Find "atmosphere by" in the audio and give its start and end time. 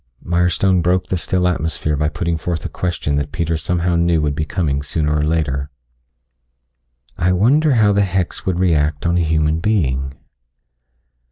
1.47-2.09